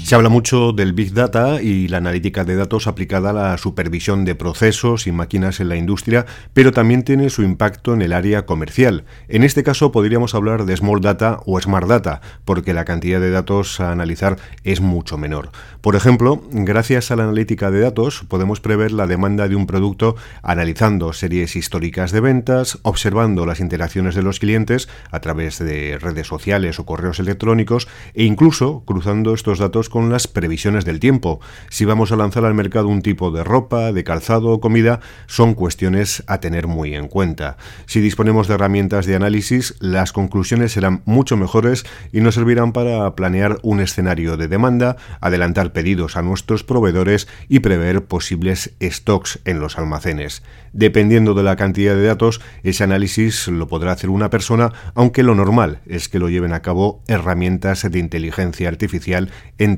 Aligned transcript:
Se 0.07 0.15
habla 0.15 0.29
mucho 0.29 0.71
del 0.71 0.93
Big 0.93 1.15
Data 1.15 1.61
y 1.61 1.89
la 1.89 1.97
analítica 1.97 2.45
de 2.45 2.55
datos 2.55 2.87
aplicada 2.87 3.31
a 3.31 3.33
la 3.33 3.59
supervisión 3.59 4.25
de 4.25 4.37
procesos 4.37 5.09
y 5.09 5.11
máquinas 5.11 5.59
en 5.59 5.69
la 5.69 5.75
industria, 5.75 6.27
pero 6.53 6.71
también 6.71 7.03
tiene 7.03 7.29
su 7.29 7.43
impacto 7.43 7.93
en 7.93 8.03
el 8.03 8.13
área 8.13 8.47
comercial. 8.47 9.05
En 9.27 9.43
este 9.43 9.65
caso 9.65 9.91
podríamos 9.91 10.37
hablar 10.37 10.65
de 10.65 10.77
Small 10.77 11.01
Data 11.01 11.41
o 11.45 11.61
Smart 11.61 11.89
Data, 11.89 12.21
porque 12.45 12.73
la 12.73 12.85
cantidad 12.85 13.19
de 13.19 13.33
datos 13.33 13.81
a 13.81 13.91
analizar 13.91 14.37
es 14.63 14.81
mucho 14.81 15.19
menor. 15.19 15.51
Por 15.81 15.97
ejemplo, 15.97 16.41
gracias 16.53 17.11
a 17.11 17.17
la 17.17 17.25
analítica 17.25 17.73
de 17.73 17.81
datos 17.81 18.23
podemos 18.29 18.61
prever 18.61 18.93
la 18.93 19.09
demanda 19.09 19.49
de 19.49 19.57
un 19.57 19.67
producto 19.67 20.15
analizando 20.41 21.13
series 21.15 21.57
históricas 21.57 22.13
de 22.13 22.21
ventas, 22.21 22.79
observando 22.83 23.45
las 23.45 23.59
interacciones 23.59 24.15
de 24.15 24.23
los 24.23 24.39
clientes 24.39 24.89
a 25.11 25.19
través 25.19 25.59
de 25.59 25.99
redes 25.99 26.29
sociales 26.29 26.79
o 26.79 26.87
correos 26.87 27.19
electrónicos 27.19 27.89
e 28.15 28.23
incluso 28.23 28.85
cruzando 28.87 29.35
estos 29.35 29.59
datos 29.59 29.91
con 29.96 29.96
las 30.05 30.29
previsiones 30.29 30.85
del 30.85 31.01
tiempo. 31.01 31.41
Si 31.71 31.85
vamos 31.85 32.13
a 32.13 32.17
lanzar 32.17 32.45
al 32.45 32.55
mercado 32.55 32.89
un 32.89 33.03
tipo 33.03 33.31
de 33.31 33.43
ropa, 33.43 33.93
de 33.93 34.05
calzado 34.05 34.51
o 34.51 34.61
comida, 34.61 35.01
son 35.27 35.55
cuestiones 35.55 36.23
a 36.27 36.39
tener 36.39 36.67
muy 36.67 36.95
en 36.95 37.09
cuenta. 37.09 37.57
Si 37.87 38.01
disponemos 38.01 38.47
de 38.47 38.55
herramientas 38.55 39.07
de 39.07 39.17
análisis, 39.17 39.75
las 39.81 40.13
conclusiones 40.13 40.73
serán 40.73 41.03
mucho 41.07 41.37
mejores 41.37 41.87
y 42.13 42.21
nos 42.21 42.35
servirán 42.35 42.73
para 42.73 43.15
planear 43.17 43.59
un 43.63 43.81
escenario 43.81 44.37
de 44.37 44.49
demanda, 44.49 44.97
adelantar 45.21 45.73
pedidos 45.73 46.17
a 46.17 46.23
nuestros 46.23 46.63
proveedores 46.63 47.27
y 47.49 47.61
prever 47.61 48.05
posibles 48.05 48.75
stocks 48.81 49.41
en 49.47 49.61
los 49.61 49.79
almacenes. 49.79 50.43
Dependiendo 50.73 51.33
de 51.33 51.43
la 51.43 51.57
cantidad 51.57 51.95
de 51.95 52.05
datos, 52.05 52.43
ese 52.63 52.85
análisis 52.85 53.49
lo 53.49 53.67
podrá 53.67 53.93
hacer 53.93 54.11
una 54.11 54.29
persona, 54.29 54.73
aunque 54.95 55.23
lo 55.23 55.35
normal 55.35 55.81
es 55.87 56.11
que 56.11 56.19
lo 56.19 56.29
lleven 56.29 56.53
a 56.53 56.61
cabo 56.61 57.03
herramientas 57.09 57.91
de 57.91 57.99
inteligencia 57.99 58.69
artificial 58.69 59.31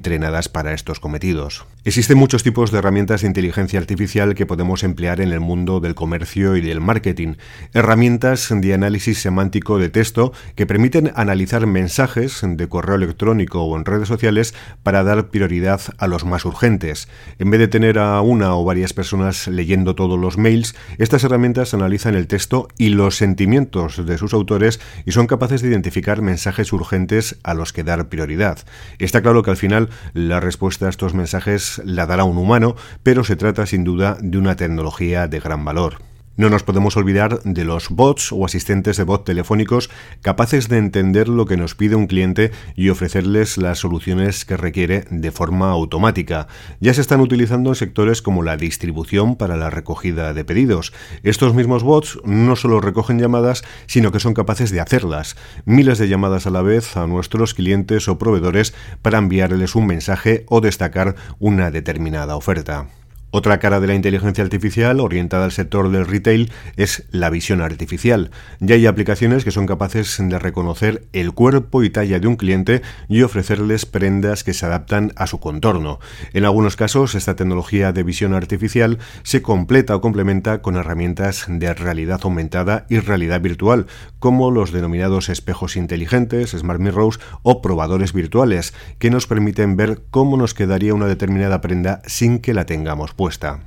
entrenadas 0.09 0.49
para 0.49 0.73
estos 0.73 1.01
cometidos. 1.01 1.67
Existen 1.85 2.17
muchos 2.17 2.43
tipos 2.43 2.71
de 2.71 2.79
herramientas 2.79 3.21
de 3.21 3.27
inteligencia 3.27 3.79
artificial 3.79 4.35
que 4.35 4.47
podemos 4.47 4.83
emplear 4.83 5.21
en 5.21 5.33
el 5.33 5.41
mundo 5.41 5.81
del 5.81 5.95
comercio 5.95 6.57
y 6.57 6.63
del 6.63 6.81
marketing. 6.81 7.35
Herramientas 7.75 8.49
de 8.51 8.73
análisis 8.73 9.21
semántico 9.21 9.79
de 9.79 9.91
texto 9.91 10.33
que 10.55 10.67
permiten 10.67 11.13
analizar 11.15 11.67
mensajes 11.67 12.41
de 12.43 12.69
correo 12.69 12.97
electrónico 12.97 13.63
o 13.63 13.77
en 13.77 13.85
redes 13.85 14.09
sociales 14.09 14.55
para 14.83 15.05
dar 15.05 15.29
prioridad 15.29 15.83
a 15.99 16.07
los 16.07 16.25
más 16.25 16.47
urgentes. 16.47 17.09
En 17.39 17.51
vez 17.51 17.61
de 17.61 17.69
tener 17.69 17.99
a 17.99 18.19
una 18.23 18.55
o 18.55 18.65
varias 18.65 18.95
personas 18.95 19.47
leyendo 19.47 19.95
todos 19.95 20.19
los 20.19 20.39
mails, 20.39 20.75
estas 20.97 21.23
herramientas 21.23 21.75
analizan 21.75 22.15
el 22.15 22.29
texto 22.29 22.69
y 22.79 22.89
los 22.89 23.17
sentimientos 23.17 24.07
de 24.07 24.17
sus 24.17 24.33
autores 24.33 24.81
y 25.05 25.13
son 25.13 25.27
capaces 25.27 25.61
de 25.61 25.69
identificar 25.69 26.23
mensajes 26.23 26.73
urgentes 26.73 27.37
a 27.43 27.53
los 27.53 27.75
que 27.75 27.85
dar 27.85 28.09
prioridad. 28.09 28.59
Está 28.99 29.21
claro 29.21 29.43
que 29.43 29.51
al 29.51 29.59
final 29.59 29.91
la 30.13 30.41
respuesta 30.41 30.87
a 30.87 30.91
estos 30.91 31.15
mensajes 31.15 31.81
la 31.85 32.07
dará 32.07 32.25
un 32.25 32.39
humano, 32.39 32.77
pero 33.03 33.25
se 33.25 33.37
trata 33.37 33.67
sin 33.67 33.85
duda 33.85 34.17
de 34.21 34.39
una 34.39 34.57
tecnología 34.57 35.29
de 35.29 35.41
gran 35.41 35.65
valor. 35.65 35.99
No 36.39 36.51
nos 36.51 36.63
podemos 36.63 36.97
olvidar 36.97 37.43
de 37.43 37.65
los 37.65 37.89
bots 37.89 38.31
o 38.31 38.45
asistentes 38.45 38.97
de 38.97 39.03
bot 39.03 39.25
telefónicos 39.25 39.91
capaces 40.23 40.69
de 40.69 40.79
entender 40.79 41.29
lo 41.29 41.47
que 41.47 41.57
nos 41.57 41.75
pide 41.75 41.97
un 41.97 42.07
cliente 42.07 42.53
y 42.77 42.91
ofrecerles 42.91 43.59
las 43.59 43.81
soluciones 43.81 44.45
que 44.45 44.57
requiere 44.57 45.05
de 45.11 45.33
forma 45.33 45.73
automática. 45.73 46.47
Ya 46.79 46.95
se 46.95 47.01
están 47.01 47.21
utilizando 47.21 47.71
en 47.71 47.75
sectores 47.75 48.23
como 48.23 48.45
la 48.45 48.57
distribución 48.57 49.35
para 49.35 49.57
la 49.57 49.69
recogida 49.69 50.33
de 50.33 50.45
pedidos. 50.45 50.93
Estos 51.25 51.55
mismos 51.55 51.83
bots 51.83 52.21
no 52.23 52.55
solo 52.55 52.81
recogen 52.81 53.19
llamadas, 53.19 53.65
sino 53.89 54.13
que 54.13 54.21
son 54.21 54.35
capaces 54.35 54.71
de 54.71 54.79
hacerlas. 54.79 55.35
Miles 55.65 55.99
de 55.99 56.07
llamadas 56.07 56.47
a 56.47 56.51
la 56.51 56.63
vez 56.63 56.97
a 56.97 57.09
nuestros 57.09 57.53
clientes 57.53 58.07
o 58.07 58.17
proveedores 58.17 58.75
para 59.03 59.19
enviarles 59.19 59.75
un 59.75 59.89
mensaje 59.89 60.45
o 60.49 60.61
destacar 60.61 61.17
una 61.41 61.73
determinada 61.73 62.37
oferta. 62.37 62.87
Otra 63.31 63.59
cara 63.59 63.79
de 63.79 63.87
la 63.87 63.95
inteligencia 63.95 64.43
artificial 64.43 65.01
orientada 65.01 65.45
al 65.45 65.53
sector 65.53 65.91
del 65.91 66.07
retail 66.07 66.51
es 66.77 67.05
la 67.11 67.29
visión 67.29 67.61
artificial. 67.61 68.31
Ya 68.59 68.75
hay 68.75 68.87
aplicaciones 68.87 69.45
que 69.45 69.51
son 69.51 69.67
capaces 69.67 70.17
de 70.19 70.39
reconocer 70.39 71.07
el 71.13 71.33
cuerpo 71.33 71.83
y 71.83 71.91
talla 71.91 72.21
de 72.21 72.27
un 72.27 72.37
cliente 72.37 72.81
y 73.07 73.21
ofrecerles 73.21 73.85
prendas 73.85 74.45
que 74.45 74.55
se 74.55 74.65
adaptan 74.65 75.13
a 75.17 75.27
su 75.27 75.41
contorno. 75.41 76.01
En 76.33 76.47
algunos 76.47 76.77
casos, 76.77 77.15
esta 77.15 77.37
tecnología 77.37 77.93
de 77.93 78.03
visión 78.03 78.33
artificial 78.33 78.99
se 79.25 79.43
completa 79.43 79.95
o 79.95 80.01
complementa 80.01 80.63
con 80.63 80.77
herramientas 80.77 81.45
de 81.49 81.75
realidad 81.75 82.21
aumentada 82.23 82.87
y 82.89 82.99
realidad 82.99 83.43
virtual, 83.43 83.89
como 84.21 84.51
los 84.51 84.73
denominados 84.73 85.29
espejos 85.29 85.77
inteligentes, 85.77 86.53
smart 86.53 86.81
mirrors 86.81 87.21
o 87.43 87.61
probadores 87.61 88.15
virtuales, 88.15 88.73
que 88.99 89.11
nos 89.11 89.27
permiten 89.27 89.77
ver 89.77 90.01
cómo 90.11 90.39
nos 90.39 90.55
quedaría 90.55 90.95
una 90.95 91.07
determinada 91.07 91.61
prenda 91.61 92.01
sin 92.07 92.39
que 92.39 92.55
la 92.55 92.65
tengamos 92.65 93.18
puesta. 93.19 93.59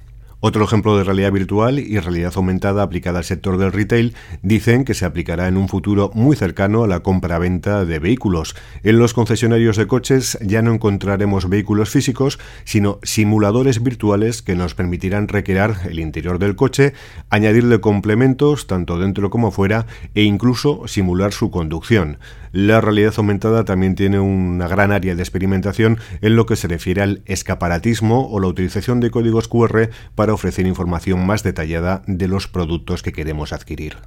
Otro 0.44 0.66
ejemplo 0.66 0.98
de 0.98 1.04
realidad 1.04 1.32
virtual 1.32 1.78
y 1.78 2.00
realidad 2.00 2.34
aumentada 2.36 2.82
aplicada 2.82 3.20
al 3.20 3.24
sector 3.26 3.60
del 3.60 3.72
retail 3.72 4.16
dicen 4.42 4.86
que 4.86 4.96
se 4.96 5.06
aplicará 5.06 5.48
en 5.48 5.56
un 5.56 5.70
futuro 5.70 6.10
muy 6.16 6.36
cercano 6.36 6.84
a 6.84 6.88
la 6.88 7.02
compra-venta 7.02 7.86
de 7.86 8.00
vehículos. 8.00 8.56
En 8.82 8.98
los 8.98 9.14
concesionarios 9.14 9.78
de 9.78 9.86
coches 9.86 10.40
ya 10.42 10.64
no 10.64 10.74
encontraremos 10.74 11.48
vehículos 11.48 11.92
físicos, 11.92 12.40
sino 12.64 12.98
simuladores 13.04 13.84
virtuales 13.84 14.42
que 14.42 14.56
nos 14.56 14.74
permitirán 14.74 15.28
recrear 15.28 15.76
el 15.88 16.00
interior 16.00 16.40
del 16.40 16.56
coche, 16.56 16.94
añadirle 17.30 17.80
complementos 17.80 18.66
tanto 18.66 18.98
dentro 18.98 19.30
como 19.30 19.52
fuera 19.52 19.86
e 20.16 20.24
incluso 20.24 20.88
simular 20.88 21.34
su 21.34 21.52
conducción. 21.52 22.18
La 22.52 22.82
realidad 22.82 23.14
aumentada 23.16 23.64
también 23.64 23.96
tiene 23.96 24.20
una 24.20 24.68
gran 24.68 24.92
área 24.92 25.16
de 25.16 25.22
experimentación 25.22 26.00
en 26.20 26.36
lo 26.36 26.46
que 26.46 26.58
se 26.58 26.68
refiere 26.68 27.02
al 27.02 27.22
escaparatismo 27.26 28.28
o 28.30 28.42
la 28.42 28.48
utilización 28.48 29.00
de 29.00 29.10
códigos 29.10 29.48
QR 29.48 29.90
para 30.16 30.31
ofrecer 30.32 30.66
información 30.66 31.26
más 31.26 31.44
detallada 31.44 32.02
de 32.08 32.28
los 32.28 32.48
productos 32.48 33.04
que 33.04 33.12
queremos 33.12 33.54
adquirir. 33.54 33.98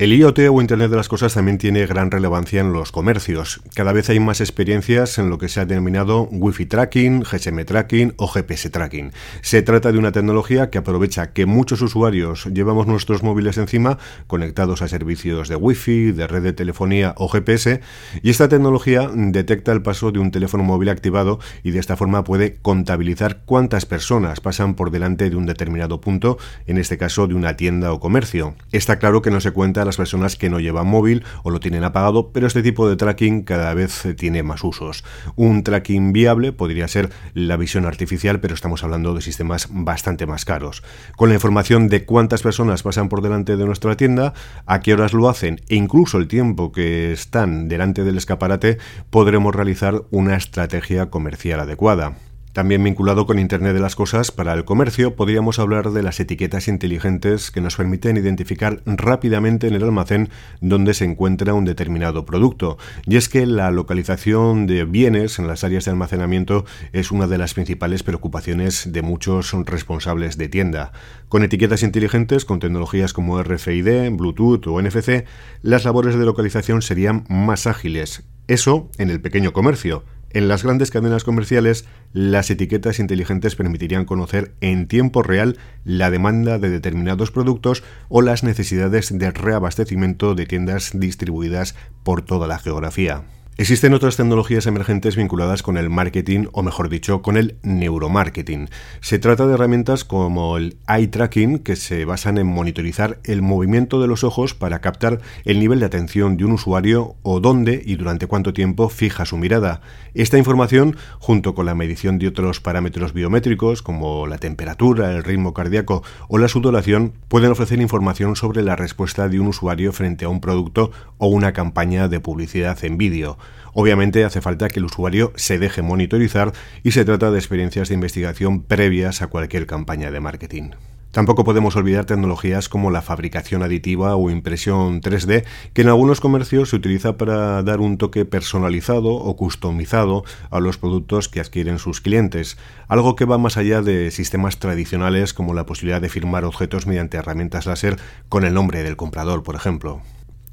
El 0.00 0.14
IoT 0.14 0.38
o 0.50 0.62
Internet 0.62 0.90
de 0.90 0.96
las 0.96 1.10
Cosas 1.10 1.34
también 1.34 1.58
tiene 1.58 1.84
gran 1.84 2.10
relevancia 2.10 2.62
en 2.62 2.72
los 2.72 2.90
comercios. 2.90 3.60
Cada 3.74 3.92
vez 3.92 4.08
hay 4.08 4.18
más 4.18 4.40
experiencias 4.40 5.18
en 5.18 5.28
lo 5.28 5.36
que 5.36 5.50
se 5.50 5.60
ha 5.60 5.66
denominado 5.66 6.22
Wi-Fi 6.32 6.64
tracking, 6.64 7.20
GSM 7.20 7.66
tracking 7.66 8.14
o 8.16 8.26
GPS 8.26 8.70
tracking. 8.70 9.12
Se 9.42 9.60
trata 9.60 9.92
de 9.92 9.98
una 9.98 10.10
tecnología 10.10 10.70
que 10.70 10.78
aprovecha 10.78 11.34
que 11.34 11.44
muchos 11.44 11.82
usuarios 11.82 12.46
llevamos 12.46 12.86
nuestros 12.86 13.22
móviles 13.22 13.58
encima 13.58 13.98
conectados 14.26 14.80
a 14.80 14.88
servicios 14.88 15.50
de 15.50 15.56
Wi-Fi, 15.56 16.12
de 16.12 16.26
red 16.26 16.44
de 16.44 16.54
telefonía 16.54 17.12
o 17.18 17.28
GPS 17.28 17.82
y 18.22 18.30
esta 18.30 18.48
tecnología 18.48 19.10
detecta 19.14 19.70
el 19.72 19.82
paso 19.82 20.12
de 20.12 20.18
un 20.18 20.30
teléfono 20.30 20.64
móvil 20.64 20.88
activado 20.88 21.40
y 21.62 21.72
de 21.72 21.78
esta 21.78 21.98
forma 21.98 22.24
puede 22.24 22.54
contabilizar 22.62 23.42
cuántas 23.44 23.84
personas 23.84 24.40
pasan 24.40 24.76
por 24.76 24.92
delante 24.92 25.28
de 25.28 25.36
un 25.36 25.44
determinado 25.44 26.00
punto, 26.00 26.38
en 26.66 26.78
este 26.78 26.96
caso 26.96 27.26
de 27.26 27.34
una 27.34 27.58
tienda 27.58 27.92
o 27.92 28.00
comercio. 28.00 28.54
Está 28.72 28.98
claro 28.98 29.20
que 29.20 29.30
no 29.30 29.42
se 29.42 29.50
cuenta 29.50 29.89
las 29.90 29.96
personas 29.96 30.36
que 30.36 30.48
no 30.50 30.60
llevan 30.60 30.86
móvil 30.86 31.24
o 31.42 31.50
lo 31.50 31.58
tienen 31.58 31.82
apagado, 31.82 32.30
pero 32.30 32.46
este 32.46 32.62
tipo 32.62 32.88
de 32.88 32.94
tracking 32.94 33.42
cada 33.42 33.74
vez 33.74 34.06
tiene 34.16 34.44
más 34.44 34.62
usos. 34.62 35.02
Un 35.34 35.64
tracking 35.64 36.12
viable 36.12 36.52
podría 36.52 36.86
ser 36.86 37.10
la 37.34 37.56
visión 37.56 37.86
artificial, 37.86 38.38
pero 38.38 38.54
estamos 38.54 38.84
hablando 38.84 39.14
de 39.14 39.20
sistemas 39.20 39.66
bastante 39.68 40.26
más 40.26 40.44
caros. 40.44 40.84
Con 41.16 41.28
la 41.28 41.34
información 41.34 41.88
de 41.88 42.04
cuántas 42.04 42.42
personas 42.42 42.84
pasan 42.84 43.08
por 43.08 43.20
delante 43.20 43.56
de 43.56 43.66
nuestra 43.66 43.96
tienda, 43.96 44.32
a 44.64 44.78
qué 44.78 44.94
horas 44.94 45.12
lo 45.12 45.28
hacen 45.28 45.60
e 45.68 45.74
incluso 45.74 46.18
el 46.18 46.28
tiempo 46.28 46.70
que 46.70 47.10
están 47.10 47.66
delante 47.66 48.04
del 48.04 48.16
escaparate, 48.16 48.78
podremos 49.10 49.52
realizar 49.52 50.04
una 50.12 50.36
estrategia 50.36 51.10
comercial 51.10 51.58
adecuada. 51.58 52.29
También 52.52 52.82
vinculado 52.82 53.26
con 53.26 53.38
Internet 53.38 53.74
de 53.74 53.80
las 53.80 53.94
Cosas, 53.94 54.32
para 54.32 54.54
el 54.54 54.64
comercio 54.64 55.14
podríamos 55.14 55.60
hablar 55.60 55.92
de 55.92 56.02
las 56.02 56.18
etiquetas 56.18 56.66
inteligentes 56.66 57.52
que 57.52 57.60
nos 57.60 57.76
permiten 57.76 58.16
identificar 58.16 58.82
rápidamente 58.86 59.68
en 59.68 59.74
el 59.74 59.84
almacén 59.84 60.30
dónde 60.60 60.94
se 60.94 61.04
encuentra 61.04 61.54
un 61.54 61.64
determinado 61.64 62.26
producto. 62.26 62.76
Y 63.06 63.16
es 63.16 63.28
que 63.28 63.46
la 63.46 63.70
localización 63.70 64.66
de 64.66 64.84
bienes 64.84 65.38
en 65.38 65.46
las 65.46 65.62
áreas 65.62 65.84
de 65.84 65.92
almacenamiento 65.92 66.64
es 66.92 67.12
una 67.12 67.28
de 67.28 67.38
las 67.38 67.54
principales 67.54 68.02
preocupaciones 68.02 68.92
de 68.92 69.02
muchos 69.02 69.52
responsables 69.66 70.36
de 70.36 70.48
tienda. 70.48 70.90
Con 71.28 71.44
etiquetas 71.44 71.84
inteligentes, 71.84 72.44
con 72.44 72.58
tecnologías 72.58 73.12
como 73.12 73.40
RFID, 73.40 74.10
Bluetooth 74.10 74.66
o 74.66 74.82
NFC, 74.82 75.24
las 75.62 75.84
labores 75.84 76.16
de 76.16 76.24
localización 76.24 76.82
serían 76.82 77.26
más 77.28 77.68
ágiles. 77.68 78.24
Eso 78.48 78.90
en 78.98 79.10
el 79.10 79.20
pequeño 79.20 79.52
comercio 79.52 80.02
en 80.32 80.48
las 80.48 80.62
grandes 80.62 80.90
cadenas 80.90 81.24
comerciales, 81.24 81.86
las 82.12 82.50
etiquetas 82.50 82.98
inteligentes 82.98 83.56
permitirían 83.56 84.04
conocer 84.04 84.52
en 84.60 84.86
tiempo 84.86 85.22
real 85.22 85.58
la 85.84 86.10
demanda 86.10 86.58
de 86.58 86.70
determinados 86.70 87.30
productos 87.30 87.82
o 88.08 88.22
las 88.22 88.44
necesidades 88.44 89.16
de 89.16 89.30
reabastecimiento 89.30 90.34
de 90.34 90.46
tiendas 90.46 90.92
distribuidas 90.94 91.74
por 92.04 92.22
toda 92.22 92.46
la 92.46 92.58
geografía. 92.58 93.24
Existen 93.60 93.92
otras 93.92 94.16
tecnologías 94.16 94.64
emergentes 94.64 95.16
vinculadas 95.16 95.62
con 95.62 95.76
el 95.76 95.90
marketing, 95.90 96.46
o 96.52 96.62
mejor 96.62 96.88
dicho, 96.88 97.20
con 97.20 97.36
el 97.36 97.56
neuromarketing. 97.62 98.70
Se 99.02 99.18
trata 99.18 99.46
de 99.46 99.52
herramientas 99.52 100.02
como 100.06 100.56
el 100.56 100.78
eye 100.88 101.08
tracking, 101.08 101.58
que 101.58 101.76
se 101.76 102.06
basan 102.06 102.38
en 102.38 102.46
monitorizar 102.46 103.18
el 103.22 103.42
movimiento 103.42 104.00
de 104.00 104.08
los 104.08 104.24
ojos 104.24 104.54
para 104.54 104.80
captar 104.80 105.20
el 105.44 105.60
nivel 105.60 105.78
de 105.78 105.84
atención 105.84 106.38
de 106.38 106.46
un 106.46 106.52
usuario 106.52 107.16
o 107.20 107.40
dónde 107.40 107.82
y 107.84 107.96
durante 107.96 108.26
cuánto 108.26 108.54
tiempo 108.54 108.88
fija 108.88 109.26
su 109.26 109.36
mirada. 109.36 109.82
Esta 110.14 110.38
información, 110.38 110.96
junto 111.18 111.54
con 111.54 111.66
la 111.66 111.74
medición 111.74 112.18
de 112.18 112.28
otros 112.28 112.60
parámetros 112.60 113.12
biométricos 113.12 113.82
como 113.82 114.26
la 114.26 114.38
temperatura, 114.38 115.12
el 115.12 115.22
ritmo 115.22 115.52
cardíaco 115.52 116.02
o 116.28 116.38
la 116.38 116.48
sudoración, 116.48 117.12
pueden 117.28 117.52
ofrecer 117.52 117.78
información 117.82 118.36
sobre 118.36 118.62
la 118.62 118.74
respuesta 118.74 119.28
de 119.28 119.38
un 119.38 119.48
usuario 119.48 119.92
frente 119.92 120.24
a 120.24 120.30
un 120.30 120.40
producto 120.40 120.92
o 121.18 121.26
una 121.26 121.52
campaña 121.52 122.08
de 122.08 122.20
publicidad 122.20 122.82
en 122.86 122.96
vídeo. 122.96 123.36
Obviamente 123.72 124.24
hace 124.24 124.40
falta 124.40 124.68
que 124.68 124.80
el 124.80 124.86
usuario 124.86 125.32
se 125.36 125.58
deje 125.58 125.82
monitorizar 125.82 126.52
y 126.82 126.92
se 126.92 127.04
trata 127.04 127.30
de 127.30 127.38
experiencias 127.38 127.88
de 127.88 127.94
investigación 127.94 128.62
previas 128.62 129.22
a 129.22 129.28
cualquier 129.28 129.66
campaña 129.66 130.10
de 130.10 130.20
marketing. 130.20 130.70
Tampoco 131.10 131.42
podemos 131.42 131.74
olvidar 131.74 132.04
tecnologías 132.04 132.68
como 132.68 132.92
la 132.92 133.02
fabricación 133.02 133.64
aditiva 133.64 134.14
o 134.14 134.30
impresión 134.30 135.00
3D, 135.00 135.44
que 135.72 135.82
en 135.82 135.88
algunos 135.88 136.20
comercios 136.20 136.70
se 136.70 136.76
utiliza 136.76 137.16
para 137.16 137.64
dar 137.64 137.80
un 137.80 137.98
toque 137.98 138.24
personalizado 138.24 139.14
o 139.14 139.36
customizado 139.36 140.22
a 140.50 140.60
los 140.60 140.78
productos 140.78 141.28
que 141.28 141.40
adquieren 141.40 141.80
sus 141.80 142.00
clientes, 142.00 142.58
algo 142.86 143.16
que 143.16 143.24
va 143.24 143.38
más 143.38 143.56
allá 143.56 143.82
de 143.82 144.12
sistemas 144.12 144.60
tradicionales 144.60 145.34
como 145.34 145.52
la 145.52 145.66
posibilidad 145.66 146.00
de 146.00 146.08
firmar 146.08 146.44
objetos 146.44 146.86
mediante 146.86 147.16
herramientas 147.16 147.66
láser 147.66 147.96
con 148.28 148.44
el 148.44 148.54
nombre 148.54 148.84
del 148.84 148.96
comprador, 148.96 149.42
por 149.42 149.56
ejemplo. 149.56 150.02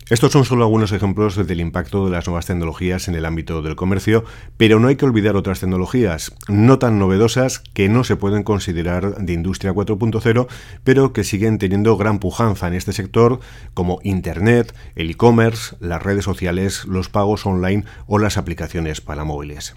Estos 0.09 0.31
son 0.31 0.45
solo 0.45 0.63
algunos 0.63 0.94
ejemplos 0.94 1.36
del 1.36 1.59
impacto 1.59 2.06
de 2.06 2.12
las 2.12 2.27
nuevas 2.27 2.45
tecnologías 2.45 3.09
en 3.09 3.15
el 3.15 3.25
ámbito 3.25 3.62
del 3.62 3.75
comercio, 3.75 4.24
pero 4.56 4.80
no 4.80 4.88
hay 4.88 4.95
que 4.95 5.04
olvidar 5.04 5.36
otras 5.36 5.59
tecnologías, 5.59 6.31
no 6.48 6.80
tan 6.80 6.98
novedosas 6.98 7.59
que 7.59 7.89
no 7.89 8.06
se 8.06 8.15
pueden 8.15 8.44
considerar 8.44 9.18
de 9.18 9.33
industria 9.33 9.74
4.0, 9.74 10.48
pero 10.86 11.12
que 11.12 11.25
siguen 11.25 11.57
teniendo 11.57 11.98
gran 11.98 12.19
pujanza 12.19 12.68
en 12.69 12.75
este 12.75 12.94
sector, 12.94 13.42
como 13.74 14.00
Internet, 14.01 14.74
el 14.95 15.09
e-commerce, 15.09 15.75
las 15.81 16.01
redes 16.01 16.24
sociales, 16.24 16.86
los 16.86 17.10
pagos 17.10 17.45
online 17.45 17.83
o 18.06 18.18
las 18.18 18.38
aplicaciones 18.38 19.01
para 19.01 19.25
móviles. 19.25 19.75